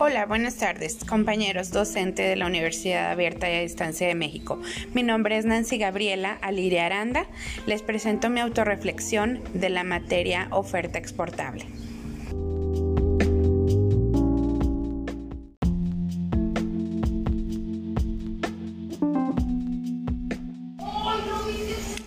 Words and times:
Hola, 0.00 0.26
buenas 0.26 0.54
tardes, 0.54 1.04
compañeros 1.04 1.72
docente 1.72 2.22
de 2.22 2.36
la 2.36 2.46
Universidad 2.46 3.10
Abierta 3.10 3.50
y 3.50 3.56
a 3.56 3.60
Distancia 3.62 4.06
de 4.06 4.14
México. 4.14 4.60
Mi 4.94 5.02
nombre 5.02 5.36
es 5.36 5.44
Nancy 5.44 5.76
Gabriela 5.76 6.38
Aliria 6.40 6.86
Aranda. 6.86 7.26
Les 7.66 7.82
presento 7.82 8.30
mi 8.30 8.38
autorreflexión 8.38 9.40
de 9.54 9.70
la 9.70 9.82
materia 9.82 10.46
oferta 10.52 10.98
exportable. 10.98 11.66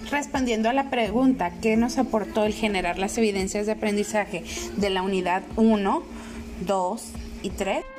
Respondiendo 0.10 0.70
a 0.70 0.74
la 0.74 0.90
pregunta, 0.90 1.52
¿qué 1.62 1.76
nos 1.76 1.98
aportó 1.98 2.46
el 2.46 2.54
generar 2.54 2.98
las 2.98 3.18
evidencias 3.18 3.66
de 3.66 3.74
aprendizaje 3.74 4.46
de 4.78 4.90
la 4.90 5.02
unidad 5.02 5.44
1, 5.58 6.04
2, 6.66 7.14
y 7.44 7.50
3. 7.50 7.91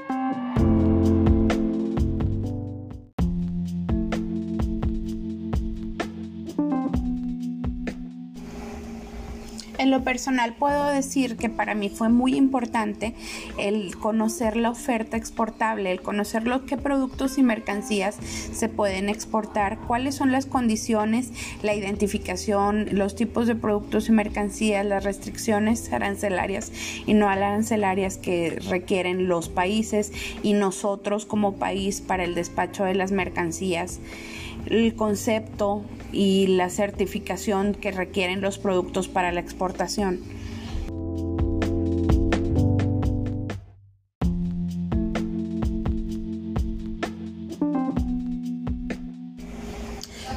En 9.83 9.91
lo 9.91 10.05
personal 10.05 10.55
puedo 10.55 10.91
decir 10.91 11.37
que 11.37 11.49
para 11.49 11.75
mí 11.75 11.89
fue 11.89 12.09
muy 12.09 12.37
importante 12.37 13.17
el 13.59 13.97
conocer 13.97 14.57
la 14.57 14.71
oferta 14.71 15.17
exportable, 15.17 15.91
el 15.91 16.01
conocer 16.01 16.45
qué 16.69 16.77
productos 16.77 17.37
y 17.37 17.43
mercancías 17.43 18.15
se 18.15 18.69
pueden 18.69 19.09
exportar, 19.09 19.81
cuáles 19.89 20.15
son 20.15 20.31
las 20.31 20.47
condiciones, 20.47 21.33
la 21.65 21.75
identificación, 21.75 22.91
los 22.93 23.17
tipos 23.17 23.49
de 23.49 23.57
productos 23.57 24.09
y 24.09 24.13
mercancías, 24.13 24.87
las 24.87 25.03
restricciones 25.03 25.93
arancelarias 25.93 26.71
y 27.05 27.15
no 27.15 27.29
arancelarias 27.29 28.19
que 28.19 28.61
requieren 28.69 29.27
los 29.27 29.49
países 29.49 30.13
y 30.45 30.53
nosotros 30.53 31.27
como 31.27 31.57
país 31.57 32.01
para 32.01 32.23
el 32.23 32.37
despacho 32.37 32.85
de 32.85 32.95
las 32.95 33.11
mercancías. 33.11 33.99
El 34.67 34.95
concepto 34.95 35.83
y 36.13 36.47
la 36.47 36.71
certificación 36.71 37.75
que 37.75 37.91
requieren 37.91 38.41
los 38.41 38.59
productos 38.59 39.09
para 39.09 39.33
la 39.33 39.41
exportación. 39.41 40.21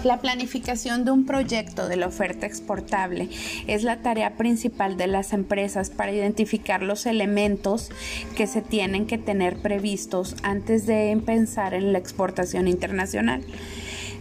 La 0.05 0.21
planificación 0.21 1.03
de 1.03 1.09
un 1.09 1.25
proyecto 1.25 1.87
de 1.87 1.95
la 1.95 2.05
oferta 2.05 2.45
exportable 2.45 3.27
es 3.65 3.81
la 3.81 4.03
tarea 4.03 4.37
principal 4.37 4.97
de 4.97 5.07
las 5.07 5.33
empresas 5.33 5.89
para 5.89 6.11
identificar 6.11 6.83
los 6.83 7.07
elementos 7.07 7.89
que 8.37 8.45
se 8.45 8.61
tienen 8.61 9.07
que 9.07 9.17
tener 9.17 9.57
previstos 9.57 10.35
antes 10.43 10.85
de 10.85 11.19
pensar 11.25 11.73
en 11.73 11.91
la 11.91 11.97
exportación 11.97 12.67
internacional. 12.67 13.41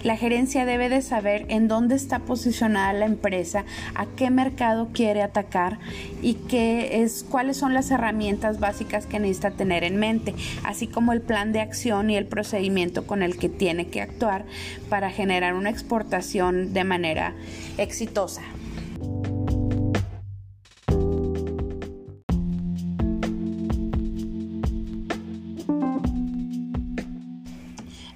La 0.05 0.19
gerencia 0.19 0.66
debe 0.66 0.91
de 0.91 1.00
saber 1.00 1.47
en 1.48 1.66
dónde 1.66 1.94
está 1.94 2.19
posicionada 2.19 2.92
la 2.92 3.06
empresa, 3.06 3.64
a 3.94 4.05
qué 4.05 4.28
mercado 4.28 4.91
quiere 4.92 5.22
atacar 5.22 5.78
y 6.20 6.34
qué 6.34 7.02
es, 7.02 7.24
cuáles 7.27 7.56
son 7.56 7.72
las 7.72 7.91
herramientas 7.91 8.61
básicas 8.61 9.06
que 9.06 9.19
necesita 9.19 9.52
tener 9.52 9.83
en 9.83 9.96
mente, 9.96 10.34
así 10.62 10.88
como 10.88 11.14
el 11.14 11.22
plan 11.22 11.52
de 11.52 11.61
acción 11.61 12.11
y 12.11 12.19
el 12.19 12.27
procedimiento 12.27 13.06
con 13.06 13.22
el 13.22 13.38
que 13.38 13.48
tiene 13.48 13.86
que 13.86 14.02
actuar 14.02 14.44
para 14.91 15.11
generar 15.11 15.55
una 15.55 15.70
exportación 15.70 16.74
de 16.74 16.84
manera 16.84 17.33
exitosa. 17.78 18.42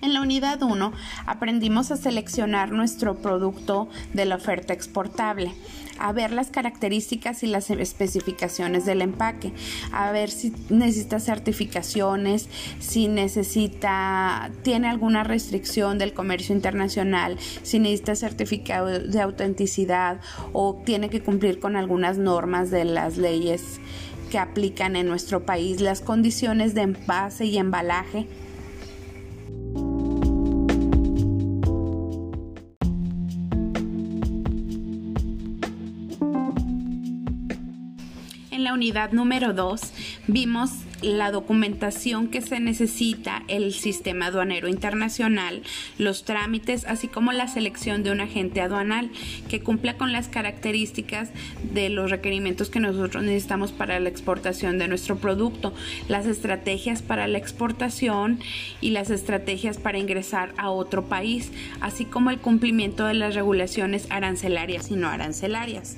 En 0.01 0.15
la 0.15 0.21
unidad 0.21 0.63
1 0.63 0.93
aprendimos 1.27 1.91
a 1.91 1.97
seleccionar 1.97 2.71
nuestro 2.71 3.17
producto 3.17 3.89
de 4.13 4.27
la 4.27 4.37
oferta 4.37 4.73
exportable, 4.73 5.53
a 5.99 6.13
ver 6.13 6.31
las 6.31 6.51
características 6.51 7.43
y 7.43 7.49
las 7.49 7.69
especificaciones 7.71 8.85
del 8.85 9.03
empaque, 9.03 9.53
a 9.91 10.13
ver 10.13 10.31
si 10.31 10.53
necesita 10.71 11.19
certificaciones, 11.19 12.49
si 12.79 13.09
necesita, 13.09 14.53
tiene 14.63 14.87
alguna 14.87 15.25
restricción 15.25 15.99
del 15.99 16.15
comercio 16.15 16.55
internacional, 16.55 17.37
si 17.65 17.81
necesita 17.81 18.15
certificado 18.15 18.87
de 18.87 19.21
autenticidad 19.21 20.21
o 20.53 20.81
tiene 20.87 21.11
que 21.11 21.23
cumplir 21.23 21.59
con 21.59 21.75
algunas 21.75 22.19
normas 22.19 22.71
de 22.71 22.85
las 22.85 23.17
leyes 23.17 23.81
que 24.31 24.39
aplican 24.39 24.95
en 24.95 25.09
nuestro 25.09 25.45
país, 25.45 25.81
las 25.81 26.03
condiciones 26.03 26.75
de 26.75 26.83
envase 26.83 27.47
y 27.47 27.59
embalaje 27.59 28.29
la 38.69 38.75
unidad 38.75 39.12
número 39.12 39.55
2 39.55 39.81
vimos 40.27 40.71
la 41.01 41.31
documentación 41.31 42.29
que 42.29 42.43
se 42.43 42.61
necesita, 42.61 43.43
el 43.49 43.73
sistema 43.73 44.27
aduanero 44.27 44.69
internacional, 44.69 45.62
los 45.97 46.25
trámites, 46.25 46.84
así 46.84 47.09
como 47.09 47.33
la 47.33 47.49
selección 47.49 48.03
de 48.03 48.11
un 48.11 48.21
agente 48.21 48.61
aduanal 48.61 49.11
que 49.49 49.62
cumpla 49.62 49.97
con 49.97 50.12
las 50.12 50.29
características 50.29 51.31
de 51.73 51.89
los 51.89 52.11
requerimientos 52.11 52.69
que 52.69 52.79
nosotros 52.79 53.25
necesitamos 53.25 53.73
para 53.73 54.01
la 54.01 54.11
exportación 54.11 54.77
de 54.77 54.89
nuestro 54.89 55.17
producto, 55.17 55.73
las 56.06 56.27
estrategias 56.27 57.00
para 57.00 57.27
la 57.27 57.39
exportación 57.39 58.39
y 58.83 58.91
las 58.91 59.09
estrategias 59.09 59.79
para 59.79 59.97
ingresar 59.97 60.53
a 60.59 60.69
otro 60.69 61.06
país, 61.06 61.53
así 61.81 62.05
como 62.05 62.29
el 62.31 62.39
cumplimiento 62.39 63.06
de 63.06 63.15
las 63.15 63.35
regulaciones 63.35 64.06
arancelarias 64.11 64.91
y 64.91 64.97
no 64.97 65.09
arancelarias. 65.09 65.97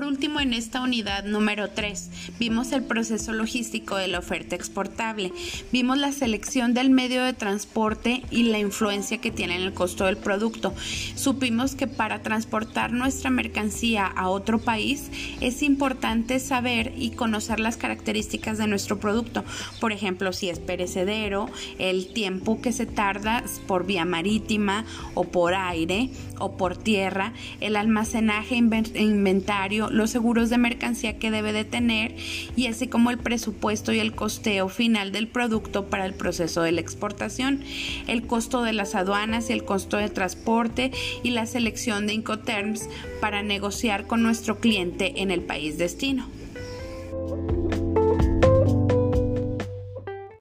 Por 0.00 0.08
último, 0.08 0.40
en 0.40 0.54
esta 0.54 0.80
unidad 0.80 1.24
número 1.24 1.68
3, 1.68 2.08
vimos 2.38 2.72
el 2.72 2.82
proceso 2.82 3.34
logístico 3.34 3.96
de 3.96 4.08
la 4.08 4.20
oferta 4.20 4.56
exportable, 4.56 5.30
vimos 5.72 5.98
la 5.98 6.10
selección 6.10 6.72
del 6.72 6.88
medio 6.88 7.22
de 7.22 7.34
transporte 7.34 8.22
y 8.30 8.44
la 8.44 8.58
influencia 8.58 9.18
que 9.18 9.30
tiene 9.30 9.56
en 9.56 9.60
el 9.60 9.74
costo 9.74 10.06
del 10.06 10.16
producto. 10.16 10.72
Supimos 11.16 11.74
que 11.74 11.86
para 11.86 12.22
transportar 12.22 12.92
nuestra 12.92 13.28
mercancía 13.28 14.06
a 14.06 14.30
otro 14.30 14.58
país 14.58 15.10
es 15.42 15.62
importante 15.62 16.40
saber 16.40 16.94
y 16.96 17.10
conocer 17.10 17.60
las 17.60 17.76
características 17.76 18.56
de 18.56 18.68
nuestro 18.68 18.98
producto. 18.98 19.44
Por 19.80 19.92
ejemplo, 19.92 20.32
si 20.32 20.48
es 20.48 20.60
perecedero, 20.60 21.50
el 21.78 22.10
tiempo 22.14 22.62
que 22.62 22.72
se 22.72 22.86
tarda 22.86 23.44
por 23.66 23.84
vía 23.84 24.06
marítima 24.06 24.86
o 25.12 25.24
por 25.24 25.52
aire 25.52 26.08
o 26.38 26.56
por 26.56 26.74
tierra, 26.74 27.34
el 27.60 27.76
almacenaje, 27.76 28.56
inventario, 28.56 29.89
los 29.90 30.10
seguros 30.10 30.50
de 30.50 30.58
mercancía 30.58 31.18
que 31.18 31.30
debe 31.30 31.52
de 31.52 31.64
tener 31.64 32.14
y 32.56 32.66
así 32.66 32.88
como 32.88 33.10
el 33.10 33.18
presupuesto 33.18 33.92
y 33.92 33.98
el 33.98 34.14
costeo 34.14 34.68
final 34.68 35.12
del 35.12 35.28
producto 35.28 35.86
para 35.86 36.06
el 36.06 36.14
proceso 36.14 36.62
de 36.62 36.72
la 36.72 36.80
exportación, 36.80 37.62
el 38.06 38.26
costo 38.26 38.62
de 38.62 38.72
las 38.72 38.94
aduanas 38.94 39.50
y 39.50 39.52
el 39.52 39.64
costo 39.64 39.96
de 39.96 40.08
transporte 40.08 40.92
y 41.22 41.30
la 41.30 41.46
selección 41.46 42.06
de 42.06 42.14
Incoterms 42.14 42.88
para 43.20 43.42
negociar 43.42 44.06
con 44.06 44.22
nuestro 44.22 44.58
cliente 44.58 45.20
en 45.22 45.30
el 45.30 45.40
país 45.40 45.78
destino. 45.78 46.39